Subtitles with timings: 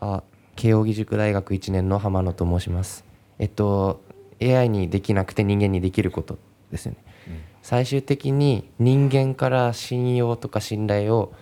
[0.00, 0.22] あ
[0.56, 3.04] 慶應義塾大学1年の浜野と申します
[3.38, 4.02] えっと
[4.40, 6.38] AI にできなくて人間にできること
[6.70, 6.98] ですよね、
[7.28, 11.32] うん、最終的に人間から信用とか信頼を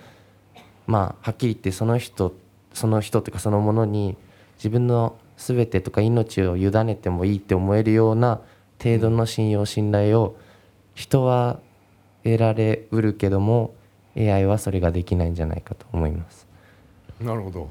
[0.87, 2.35] まあはっきり言ってその人
[2.73, 4.17] その人というかそのものに
[4.57, 8.41] 自分の全てとか命を委ねてもいいって思えるような
[8.83, 10.37] 程度の信用信頼を
[10.95, 11.59] 人は
[12.23, 13.75] 得られうるけども
[14.17, 16.47] AI はそれができないんじゃないかと思います。
[17.21, 17.69] なるほど。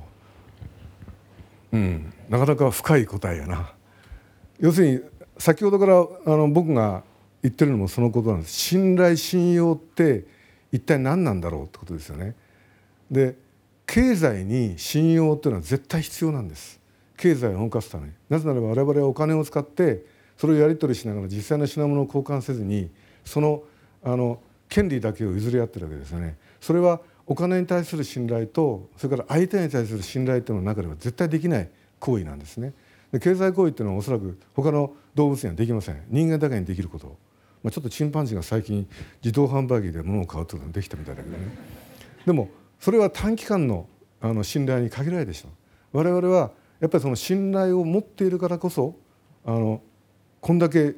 [1.74, 3.74] うん、なかなか深い答えやな。
[4.60, 5.02] 要するに
[5.40, 7.04] 先ほどからあの僕が
[7.42, 8.54] 言ってるのもそのことなんです。
[8.54, 10.26] 信頼信用って
[10.72, 12.36] 一体何なんだろうってことですよね。
[13.10, 13.36] で
[13.88, 16.80] 経済に信用っていうのは絶対必要なんです。
[17.18, 18.14] 経済を動かすために。
[18.30, 20.06] なぜならば我々はお金を使って
[20.38, 22.92] それをやり取りしながら実際の品物を交換せずに
[23.26, 23.64] その
[24.04, 26.38] あの権利だけを譲り合ってるわけですよね。
[26.62, 32.74] それはお金に対する信頼とそれから相手に対する信頼というの中では絶対できない行為なんですね。
[33.12, 36.04] で経済行為っていうのはおそらく他の動物にはできません。
[36.10, 37.18] 人間だけにできること、
[37.64, 38.88] まあ、ちょっとチンパンジーが最近
[39.24, 41.44] 自動販売機で物を買うというのができたみたいだけどね。
[42.26, 43.88] でもそれは短期間の
[44.20, 45.98] あの信頼に限られてしまう。
[45.98, 48.96] 我々はやっぱりその信頼を持っているからこそ
[49.46, 49.82] あの
[50.42, 50.96] こんだけ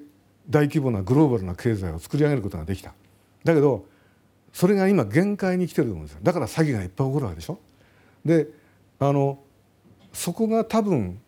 [0.49, 2.93] 大規模なグローバルな経済を作り上げることができた。
[3.43, 3.85] だけど
[4.55, 6.21] それが今限界に来てると思うんですよ。
[6.23, 7.59] だから詐欺がいっぱい起こるわけでしょ。
[8.23, 8.47] で
[8.99, 9.37] あの
[10.13, 11.19] そこが多分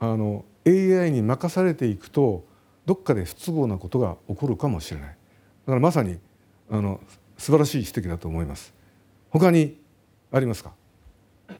[0.00, 2.44] あの AI に任されていくと
[2.84, 5.08] どっかで不都合なことが起こるかもしれない。
[5.10, 5.14] だ
[5.66, 6.18] からまさに
[6.68, 7.00] あの
[7.38, 8.74] 素晴らしい指摘だと思います。
[9.30, 9.80] 他に
[10.32, 10.72] ありますか、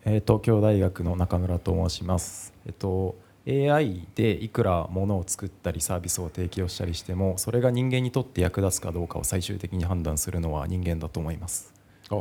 [0.04, 2.52] えー、東京大学の中村と申します。
[2.66, 3.14] えっと
[3.46, 11.72] AI でいくらものを作ったりサービスを提供したりしてもそれが人間にとって役立つかどうかを最終的に判断するのは人間だと思います。
[12.10, 12.20] ああ。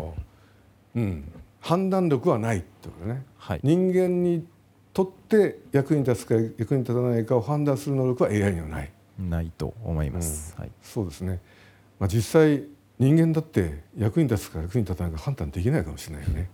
[0.96, 4.46] うん、判断力はないってことね、はい、人間に
[4.94, 8.92] とって役に立つか役に立たないかを判断する能力は AI にはない。
[9.20, 11.40] ないと思います、うん、はい、そうですね、
[12.00, 12.64] まあ、実際
[13.00, 16.50] 人間だって役に立つか役に立たないか判断できないかもしれないよね。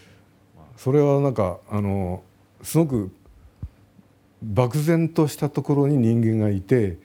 [0.76, 2.22] それはなんかあの
[2.62, 3.12] すごく
[4.44, 6.98] 漠然としたところに人間がいて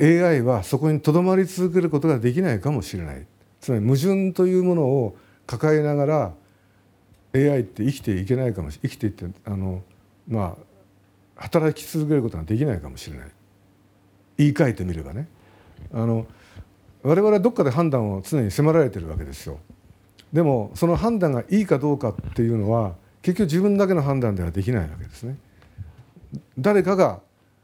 [0.00, 3.26] AI はそこにとどまり続けることができないかもしれない。
[3.60, 6.34] つまり矛盾というものを抱えながら
[7.34, 9.82] AI って生きていけないかもし生きていってあの
[10.28, 10.56] ま
[11.36, 13.28] あ働き続けることができないかもしれない。
[14.38, 15.28] 言い換えてみればね。
[15.92, 16.26] あの
[17.02, 19.58] 我々はどっかで判断を常に迫られてるわけですよ。
[20.32, 25.38] でもその判断がいいかどうかっていうのは結局自分だけの判断ではできないわけですね。
[26.58, 27.20] 誰かが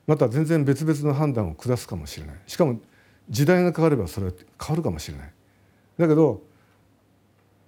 [0.07, 2.37] また全然別々の判断を下すかもしれない。
[2.47, 2.81] しかも
[3.29, 5.33] 時代が変わればそれは変わるかもしれない。
[5.99, 6.43] だけど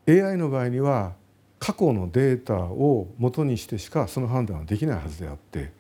[0.09, 1.15] AI の場合には
[1.59, 5.73] 過去のデータを元にしてしかその判断はできないはずであって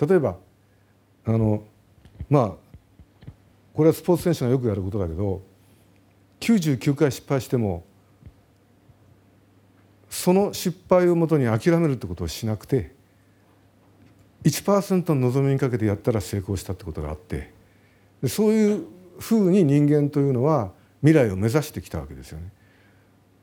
[0.00, 0.36] 例えば
[1.26, 1.62] あの
[2.30, 2.52] まあ
[3.74, 5.42] これはスポーツ選手がよくやることだけど
[6.40, 7.84] 99回失敗しても
[10.08, 12.95] その失敗をもとに諦めるってことをしなくて
[14.46, 17.52] 1%の望みにかけてやったら成功したってことがあって
[18.28, 18.86] そういう
[19.18, 20.70] ふうに人間というのは
[21.00, 22.52] 未来を目指してきたわけですよね。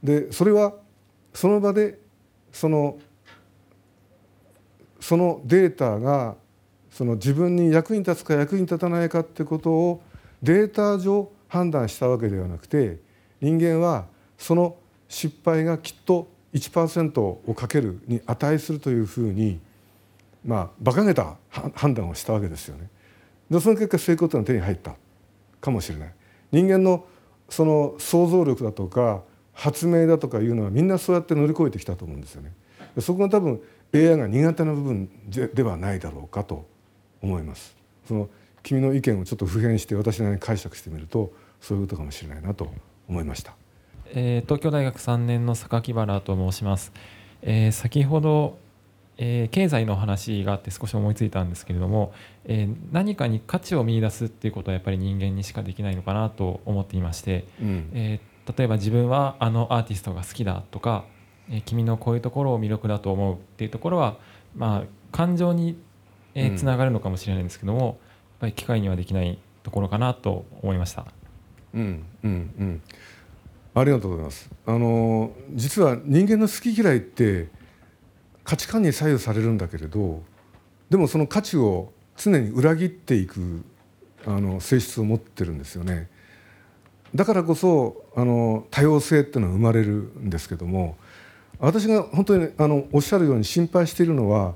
[0.02, 0.74] でそれは
[1.34, 2.00] その場で
[2.54, 2.98] その
[5.02, 6.36] そのデータが
[6.90, 10.02] その自分に役に立つか役に立たないかってことを
[10.42, 13.00] データ上判断したわけではなくて
[13.42, 14.06] 人間は
[14.38, 14.78] その
[15.10, 19.60] 失敗がきっと1%をかけるに値するというふうに
[20.46, 21.36] まあ馬鹿げた
[21.76, 22.90] 判断をしたわけですよね。
[23.50, 24.96] でその結果成功というのは手に入った
[25.62, 26.14] かもしれない。
[26.52, 27.06] 人間の
[27.50, 32.54] その想像力だとか発明だとかいうのはみんなそうやって乗り越えてきたと思うんですよね。
[33.00, 33.62] そこが多分
[33.94, 35.10] AI が苦手な部分
[35.54, 36.66] ではないだろうかと
[37.22, 37.76] 思います。
[38.08, 38.30] その
[38.64, 42.72] 君の意見をちょっと普遍して私なりに解釈してみるとそういうことかもしれないなと
[43.08, 43.56] 思いました。
[44.16, 46.92] えー、東京大学3年の榊原と申します。
[47.42, 48.58] えー、先ほど
[49.18, 52.14] えー、経済の話があって少し思いついたんですけれども、
[52.46, 61.06] えー、何かに価値を見いだすっていうことはやっぱり人間にしかできないのかなと思っていまして、うん、えー、例えば自分はあのアーティストが好きだとか、
[61.50, 64.18] え君のこういうところを魅力だと思うっていうところは、
[64.56, 65.78] まあ、感情に
[66.56, 67.96] つながるのかもしれないんですけども、うん、やっ
[68.40, 71.06] ぱり機械にはできないところかなと思いました。
[71.74, 72.82] うんうんうん
[73.76, 74.52] ありがとうございます。
[74.68, 77.50] あの実は人間の好き嫌いって
[78.44, 80.22] 価値観に左右されるんだけれど
[80.90, 83.64] でもその価値を常に裏切っていく
[84.26, 86.10] あの性質を持ってるんですよね。
[87.16, 90.98] だからこそあの多様性っていうのは生まれるんですけども
[91.60, 94.56] 私が本当にあのおっしゃるように心配しているのは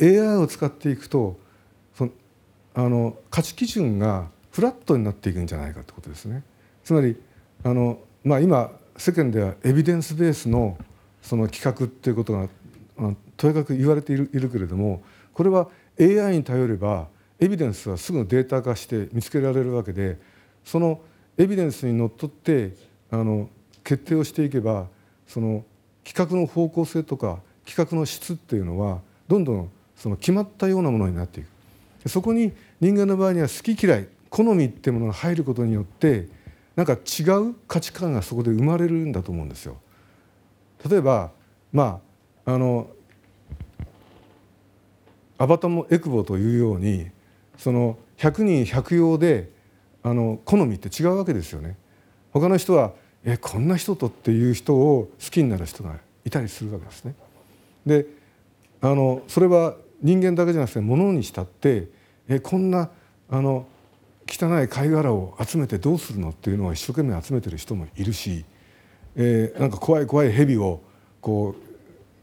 [0.00, 1.38] AI を使っていくと
[1.94, 2.10] その
[2.74, 6.42] あの価値基準がフラットになっていくんじゃないかということですね。
[6.82, 7.16] つまり
[7.62, 10.76] あの、まあ、今世間ではエビデンスベースの
[11.22, 12.48] その企画っていうことが
[13.36, 15.02] とにかく言われているいるけれども
[15.32, 15.68] これは
[16.00, 17.08] AI に頼れば
[17.40, 20.18] エビデンスはすぐデータ化して見つけられるわけで
[20.64, 21.00] その
[21.36, 22.74] エビデンスにのっとって
[23.10, 23.48] あの
[23.82, 24.86] 決定をしていけば
[25.26, 25.64] その
[26.04, 36.28] 企画の方向性とか企画の質っていうのはどんどんその決まったようなものになっていくそこに人間の場合には好き嫌い好みっていうものが入ることによって
[36.76, 39.76] なんか違う価値観がそこで生まれるんだと思うんですよ。
[40.88, 41.30] 例えば
[41.72, 42.13] まあ
[42.46, 42.88] あの
[45.38, 47.10] アバタもエクボというように
[47.58, 49.50] その100人100用で
[50.02, 51.76] あの好みって違うわけですよね。
[52.32, 52.92] 他の人は
[53.24, 57.14] えこんな人とっていう人を好きになる人がいたりするわけですね。
[57.86, 58.06] で
[58.80, 61.88] あのそれは人間だけじゃなくて物にしたって
[62.28, 62.90] えこんな
[63.30, 63.66] あの
[64.28, 68.44] 汚い貝殻を集めてどうするのっていうのを一生懸命集めてる人もいるし、
[69.16, 70.80] えー、なんか怖い怖い蛇を
[71.20, 71.73] こう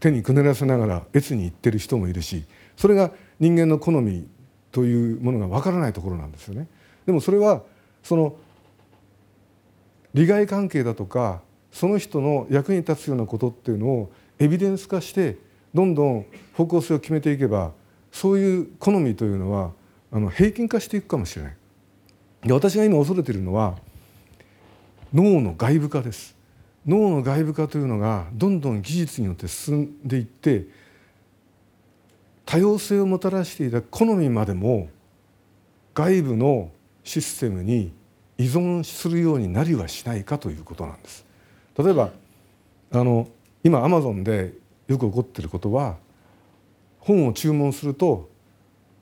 [0.02, 2.44] 手にくねらせながら越に行ってる人もいるし
[2.76, 4.28] それが人間の好み
[4.72, 6.68] というものがわからないところなんですよね。
[7.06, 7.62] でもそれは
[8.04, 8.36] その
[10.14, 15.38] 利害関係だとかその人の役に立つようなことっていうのをエビデンス化して
[15.74, 17.72] どんどん方向性を決めていけば
[18.12, 19.72] そういう好みというのは
[20.12, 21.56] あの平均化していくかもしれない。
[22.44, 23.78] で私が今恐れているのは
[25.14, 26.36] 脳の外部化です
[26.86, 30.66] 脳の外部化というのがどんどん技術によって進んでいって
[32.46, 34.90] 多様性をもたらしていた好みまでも
[35.94, 36.72] 外部の
[37.04, 37.94] システムに
[38.38, 41.26] 依存するようになりはしないかということなんです。
[41.78, 42.12] 例えば
[42.92, 43.28] あの
[43.64, 44.54] 今アマゾンで
[44.88, 45.98] よく起こっていることは
[47.00, 48.30] 本を注文すると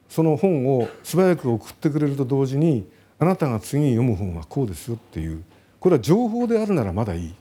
[0.09, 2.87] その本を素早く送ってくれると同時に
[3.17, 5.43] あなたが次に読む本はこうですよっていう
[5.79, 7.35] これは情報であるならまだいい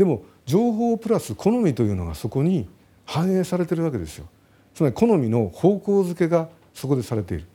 [0.00, 2.66] でも情報プラス好みというのがそこに
[3.04, 4.26] 反映されてるわけですよ
[4.72, 7.46] つまり好みの方向づけがそこでされている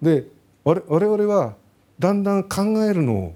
[0.00, 0.26] で
[0.62, 1.56] 我々は
[1.98, 3.34] だんだん考えるのを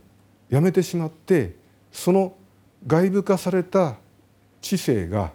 [0.49, 1.56] やめてしまって
[1.90, 2.37] その
[2.87, 3.96] 外部化された
[4.61, 5.32] 知性が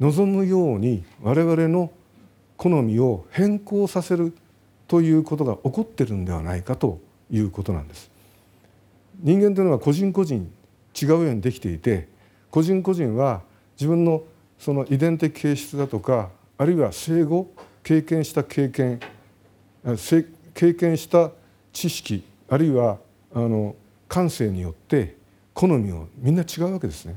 [0.00, 1.92] 望むように我々の
[2.56, 4.36] 好みを変更させる
[4.88, 6.98] ということが起こってるんではないかと
[7.30, 8.10] いうことなんです。
[9.22, 10.50] 人間というのは個人個人
[11.00, 12.08] 違うようにできていて
[12.50, 13.42] 個人個人は
[13.76, 14.22] 自分の
[14.58, 17.52] その遺伝的形質だとかあるいは生後
[17.82, 19.00] 経験した経験
[20.54, 21.30] 経験した
[21.72, 22.98] 知識あるいは
[23.34, 23.74] あの
[24.08, 25.16] 感性によって
[25.52, 27.16] 好みをみんな違うわけですね。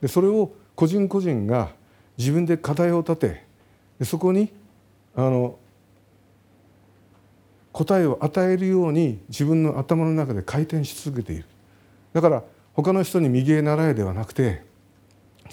[0.00, 1.70] でそれを個人個人が
[2.16, 3.44] 自分で課題を立て
[3.98, 4.50] でそこに
[5.14, 5.58] あの
[7.72, 11.44] 答えを与えるように自分の頭の中で回転し続けている
[12.12, 12.42] だから
[12.74, 14.62] 他の人に右へ習えではなくて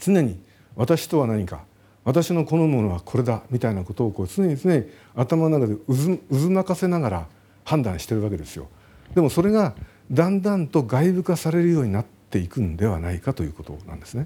[0.01, 0.39] 常に
[0.75, 1.63] 私とは何か
[2.03, 4.85] 私の好むものはこれだみたいなことをこう常に常に
[5.15, 7.27] 頭の中で渦巻かせながら
[7.63, 8.67] 判断してるわけですよ。
[9.13, 9.75] でもそれが
[10.11, 14.25] だんだんと外部化されるようになっていくんではないかということなんですね。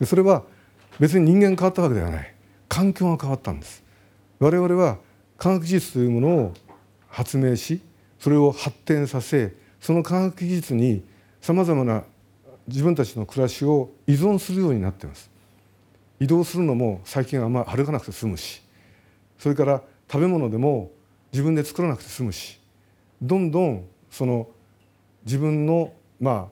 [0.00, 0.42] でそれは
[0.98, 2.34] 別に人間変わったわけではない
[2.68, 3.82] 環境が変わったんです。
[4.38, 4.98] 我々は
[5.36, 6.54] 科学技術というものを
[7.08, 7.80] 発明し
[8.18, 11.04] それを発展させその科学技術に
[11.40, 12.04] さまざまな
[12.72, 15.30] 自分たちの暮らしを依存するようになっています
[16.18, 18.62] 移動するのも最近はあんまり歩かなくて済むし
[19.38, 20.90] それから食べ物でも
[21.32, 22.58] 自分で作らなくて済むし
[23.20, 24.48] どんどんその
[25.24, 26.48] 自分のま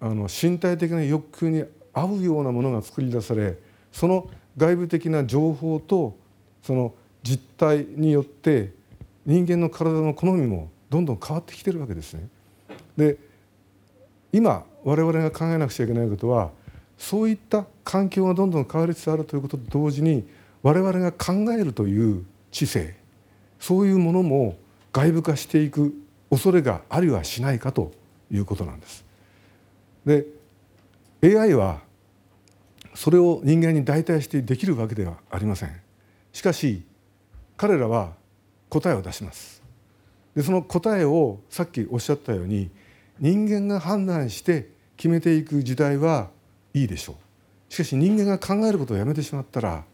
[0.00, 3.58] ああの身体的な欲求に合うようなものが作り出され
[3.90, 6.16] その外部的な情報と
[6.62, 8.72] その実態によって
[9.26, 12.28] 人間の体の好みもどんどん変わってきてるわけですね。
[12.96, 13.16] で
[14.32, 16.50] 今我々が考えなくちゃいけないことは
[16.96, 20.26] そういった環境がどんどん変わりつつあるということと同時に
[20.62, 22.94] 我々が考えるという知性
[23.58, 24.56] そういうものも
[24.92, 25.94] 外部化していく
[26.30, 27.92] 恐れがありはしないかと
[28.30, 29.04] いうことなんです。
[30.06, 30.26] で
[31.22, 31.80] AI は
[32.94, 35.84] それを人間に代替してできるわけではありません。
[36.32, 36.82] しかし
[37.56, 38.12] 彼らは
[38.68, 39.62] 答えを出します
[40.34, 42.70] でその答えをさっきおっしゃったように
[43.20, 46.30] 人間が判断して決めていく時代は
[46.72, 47.72] いいでしょう。
[47.72, 49.84] しかし人間が考えることをやめてしまったら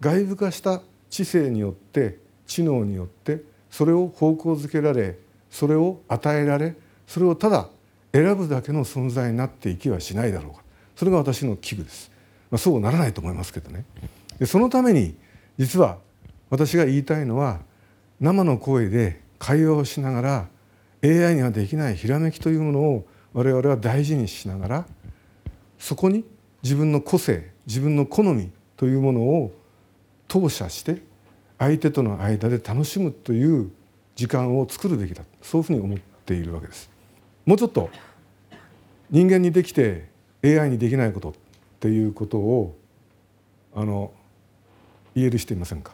[0.00, 5.18] 外部化した知性によって知能によってそれを方向づけられ
[5.50, 7.68] それを与えられそれをただ
[8.12, 10.62] 選ぶだけの存在になっていきはしないだろうか。
[10.96, 12.10] それが私の危惧です。
[12.50, 13.84] まあ、そうならないと思いますけどね。
[14.38, 15.16] でそのために
[15.58, 15.98] 実は
[16.50, 17.60] 私が言いたいのは
[18.20, 20.48] 生の声で会話をしながら
[21.02, 23.06] AI にはできないひらめきというものを
[23.38, 24.86] 我々は大事にしながら
[25.78, 26.24] そこに
[26.64, 29.52] 自分の個性自分の好みというものを
[30.26, 31.02] 投射して
[31.56, 33.70] 相手との間で楽しむという
[34.16, 35.22] 時間を作るべきだ。
[35.40, 36.90] そういうふうに思っているわけです。
[37.46, 37.90] もうちょっと
[39.08, 40.08] 人間にできて
[40.44, 41.32] AI にできないことっ
[41.78, 42.76] ていうことを
[43.72, 44.10] あの
[45.14, 45.92] 言える人いませんか？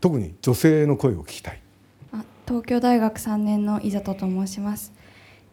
[0.00, 1.60] 特に女性の声を聞きたい。
[2.12, 4.92] あ東京大学3年の伊里と申します。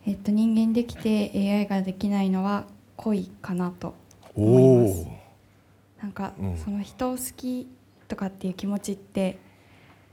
[0.06, 2.66] えっと人間できて AI ができないのは
[2.96, 3.94] 恋かなと
[4.36, 5.08] 思います
[6.02, 7.68] なんか、うん、その人を好き
[8.08, 9.38] とかっていう気持ちって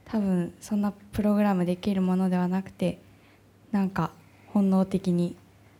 [0.04, 3.00] 多分そんなプログラムできるものではなくて
[3.72, 4.10] なんか
[4.48, 5.36] 本能的に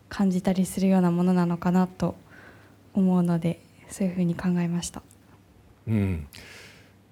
[0.09, 2.15] 感じたりするようなものなのかなと
[2.95, 5.03] 思うのでそういうふうに考えました。
[5.87, 6.27] うん、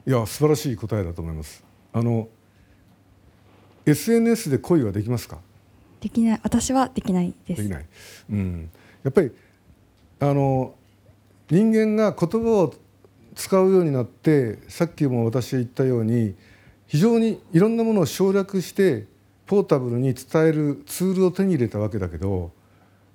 [0.07, 1.65] いや素晴らしい答えだと思います。
[1.93, 2.29] あの
[3.87, 5.39] SNS で恋はできますか？
[6.05, 7.63] できない私はできないです。
[7.63, 7.87] できない。
[8.31, 8.71] うん、
[9.03, 9.33] やっぱり
[10.21, 10.75] あの
[11.49, 12.75] 人間が言葉を
[13.35, 16.35] 使うようになってさっきも私言ったように
[16.87, 19.07] 非常にいろんなものを省略して
[19.47, 22.53] ポータブルに伝えるツールを手に入れたわけだけど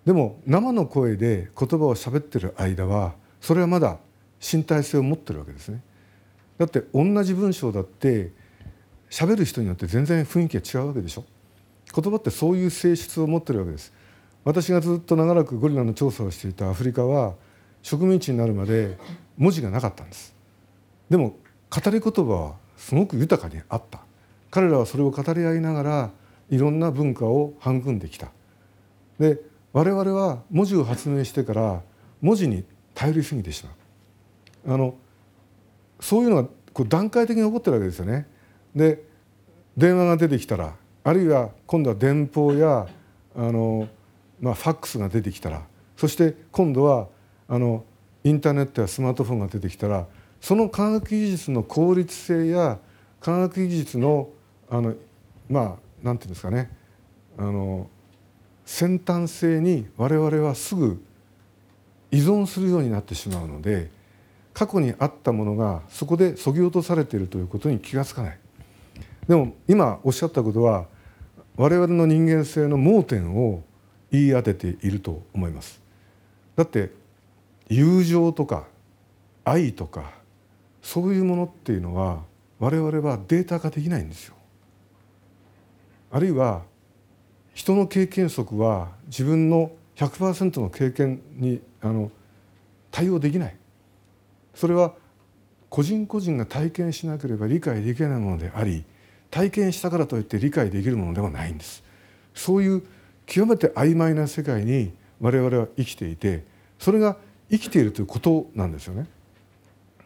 [0.06, 4.00] でも生の声で言葉を喋ってる間はそれはまだ
[4.42, 5.84] 身体性を持ってるわけですね。
[6.58, 8.32] だって同じ文章だって
[9.12, 11.26] 喋る人によって全然雰囲気が違うわけでしょ。
[11.94, 13.94] 言葉ってそういう性質を持ってるわけです。
[14.44, 17.36] 私がずっと長らくゴリラの調査をしていたアフリカは
[17.82, 18.98] 植民地になるまで
[19.38, 20.36] 文字がなかったんです。
[21.10, 21.36] でも
[21.70, 24.02] 語り言葉はすごく豊かにあった。
[24.52, 26.12] 彼らはそれを語り合いながら
[26.50, 28.32] いろんな文化を育んできた。
[29.20, 29.40] で
[29.74, 31.82] 我々は文字を発明してから
[32.22, 32.64] 文字に
[32.96, 33.72] 頼りすぎてしま
[34.72, 34.74] う。
[34.74, 34.96] あの
[36.00, 38.28] そういうのがこう段階的に起こってるわけですよね。
[38.76, 39.04] で
[39.78, 40.76] 電話が出てきたら
[41.10, 42.88] あるいは今度は電報や
[43.36, 43.88] あの、
[44.40, 45.64] まあ、ファックスが出てきたら
[45.98, 47.08] そして今度は
[47.48, 47.84] あの
[48.24, 50.06] インターネットやスマートフォンが出てきたら
[50.40, 52.78] その科学技術の効率性や
[53.22, 54.30] 科学技術の
[54.70, 54.94] あの
[55.50, 56.70] まあなんていうんですかね
[57.40, 57.90] あの
[58.68, 61.04] 先端性に我々はすぐ
[62.12, 63.90] 依存するようになってしまうので
[64.54, 68.40] 過去にあったものがそこでそぎ落とされているということに気が付かない。
[69.28, 70.86] でも今おっしゃったことは
[71.60, 73.64] 我々の人間性の盲点を
[74.12, 75.82] 言い当てていると思います
[76.56, 76.90] だって
[77.68, 78.66] 友情とか
[79.44, 80.14] 愛とか
[80.82, 82.22] そういうものっていうのは
[82.60, 84.36] 我々はデータ化できないんですよ。
[86.12, 86.64] あるいは
[87.54, 92.10] 人の経験則は自分の100%の経験にあの
[92.90, 93.56] 対応できない
[94.56, 94.94] それは
[95.70, 98.86] 個人個人が体験しなければ理解できないものであり
[99.32, 101.84] 体験したからといって理解できるものではないんです。
[102.34, 102.84] そういう
[103.26, 106.44] 極めて曖昧な世界に我々は生きていて
[106.80, 107.18] それが
[107.52, 109.08] 生きているということなんですよね。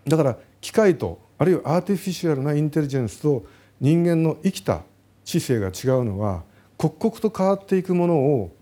[0.07, 3.45] だから機械とあるいはアーティフィシャルなインテリジェンスと
[3.79, 4.81] 人間の生きた
[5.23, 6.43] 知性が違うのは
[6.77, 8.55] 刻々と変わっていくものを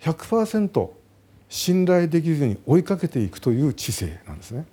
[0.00, 0.90] 100%
[1.48, 4.66] 信頼できずに追いかけていくという知性なんですね。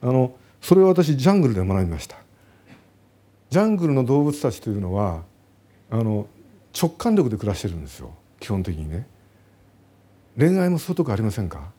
[0.00, 2.16] あのそれを私ジャングルで学びました。
[3.50, 5.22] ジャングルの動物たちというのは
[5.90, 6.26] あの
[6.78, 8.14] 直感力で暮らしてるんですよ。
[8.40, 9.06] 基本的にね。
[10.38, 11.72] 恋愛もそういうとこありませんか？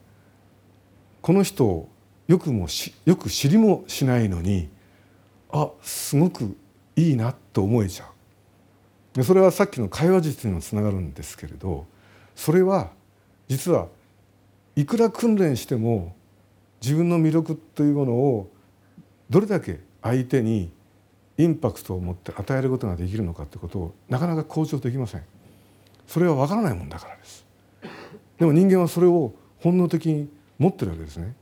[1.22, 1.88] この人を
[2.26, 4.68] よくもしよく知りもしないのに
[5.50, 6.56] あすごく
[6.96, 9.16] いいなと思えちゃう。
[9.16, 11.86] でそれはさっきの会話術にもつながるんですけれど
[12.36, 12.90] それは
[13.48, 13.88] 実は
[14.76, 16.14] いくら訓練しても
[16.80, 18.50] 自分の魅力というものを
[19.28, 20.70] どれだけ相手に
[21.42, 25.22] インパクトを持って与えることができるのかということをなかなか向上できません。
[26.06, 27.46] それは分からないもんだからです。
[28.38, 30.28] でも人間はそれを本能的に
[30.58, 31.34] 持ってるわけですね。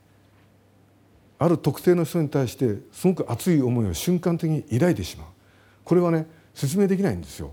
[1.39, 5.27] ある特定の人に対してすごく熱い思いを瞬間的に抱いてしまう。
[5.85, 7.53] これはね説明できないんですよ。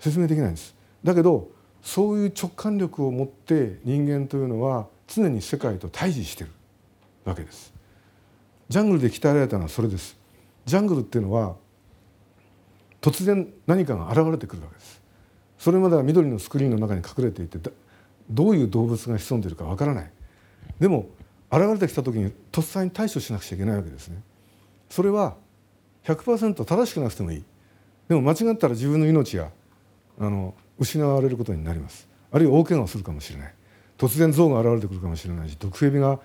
[0.00, 0.74] 説明できないんです。
[1.02, 1.48] だけど
[1.82, 6.50] そういう直感力を持って人間というのは常に世界と対峙してる
[7.24, 7.72] わけです。
[8.68, 10.23] ジャングルで鍛えられたのはそれです。
[10.64, 11.56] ジャングルっていうのは
[13.00, 15.02] 突然何かが現れてくるわけです。
[15.58, 17.58] それまでは緑のスクリーンの中に隠れていて
[18.30, 20.10] どういう動物が潜んでいるかわからない。
[20.80, 21.08] でも
[21.50, 24.22] 現れてきた時にとっさに対処しなくちゃいけないわけですね。
[24.88, 25.36] それは
[26.04, 27.44] 100%正しくなくてもいい。
[28.08, 29.50] でも間違ったら自分の命が
[30.18, 32.08] あの失われることになります。
[32.32, 33.54] あるいは大怪我をするかもしれない。
[33.98, 36.18] 突然象が現れてくるかもしれないし毒蛇が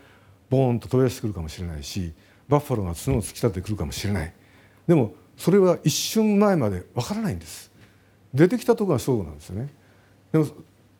[0.50, 2.14] ボーンと飛び出してくるかもしれないし
[2.50, 4.34] バッファローが角を突き立ててくるかもしれない。
[4.88, 7.72] でもそれは一瞬前までわからないんです。
[8.34, 9.70] 出てきたところが勝負なんですよね。
[10.32, 10.48] でも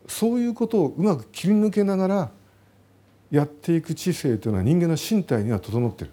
[0.06, 2.30] そういうことをうまく切り抜けながら
[3.30, 6.12] やっていく知性というのは人間の身体には整っている。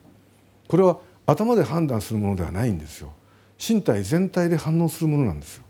[0.67, 3.13] これは頭で判断するものではないんですよ。
[3.59, 5.63] 身体全体で反応するものなんですよ。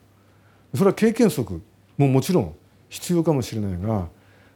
[0.75, 1.61] それは経験則
[1.97, 2.55] ももちろん
[2.89, 4.07] 必要かもしれないが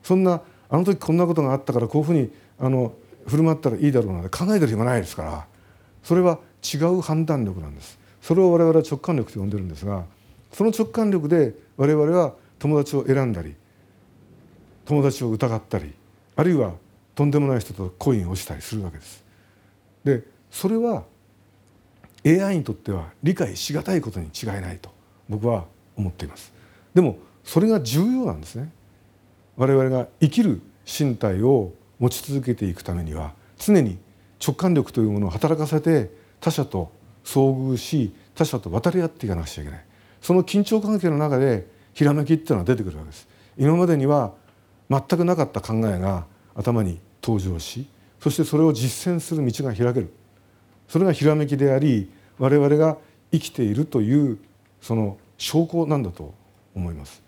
[0.04, 2.94] そんなあの時こんなことがあったからこういうふうにあの
[3.28, 5.46] 振る舞ったらいいだろうなんて考えてる暇ないですから
[6.04, 10.06] それは違う判断力なんですそれを我々は直感力と呼んでるんですが
[10.52, 13.56] その直感力で我々は友達を選んだり
[14.86, 15.94] 友達を疑ったり
[16.36, 16.74] あるいは
[17.16, 19.24] とんでもない人とコインをしたりするわけです。
[20.04, 21.04] でそれは
[22.26, 24.90] AI にとっては理解しがたいことに違いないと
[25.30, 26.54] 僕は思っています。
[26.94, 28.72] でもそれが重要なんですね。
[29.58, 34.00] 我々が生きる身体を持ち続けていくためには常に
[34.46, 36.92] 直感力というものを働かせて他者と
[37.24, 39.86] 遭遇し他者と渡り合っていかなくちゃいけない。
[40.20, 43.28] その緊張関係の中でひらめきっていうのは出てくるわけです。
[43.56, 44.34] 今までには
[44.90, 47.88] 全くなかった考えが頭に登場し
[48.20, 50.12] そしてそれを実践する道が開ける。
[50.88, 52.98] それがひらめきであり我々が
[53.32, 54.40] 生きているという
[54.82, 56.34] その証拠なんだと
[56.76, 57.22] 思います。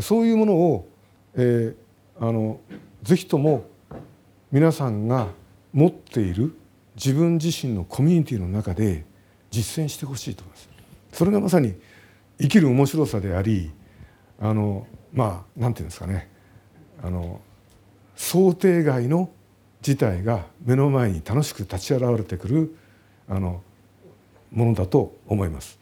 [0.00, 0.88] そういうものを、
[1.34, 2.60] えー、あの
[3.02, 3.64] ぜひとも
[4.52, 5.28] 皆さんが
[5.72, 6.54] 持っている
[6.94, 9.06] 自分自身のコミュニティの中で
[9.50, 10.68] 実践してほしいと思います
[11.12, 11.74] それがまさに
[12.38, 13.72] 生きる面白さであり
[14.38, 16.30] あのまあなんていうんですかね
[17.02, 17.40] あの
[18.14, 19.30] 想定外の
[19.80, 22.76] 事態が目の前に楽しく立ち現れてくる
[23.28, 23.62] あの
[24.52, 25.48] ものだと思い。
[25.48, 25.81] ます